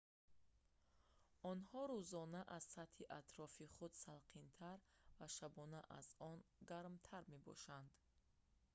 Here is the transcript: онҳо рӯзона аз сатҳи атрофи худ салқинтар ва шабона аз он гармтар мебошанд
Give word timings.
онҳо 1.51 1.81
рӯзона 1.91 2.41
аз 2.57 2.63
сатҳи 2.75 3.11
атрофи 3.19 3.65
худ 3.75 3.91
салқинтар 4.05 4.77
ва 5.17 5.27
шабона 5.37 5.81
аз 5.99 6.07
он 6.31 6.37
гармтар 6.69 7.23
мебошанд 7.33 7.91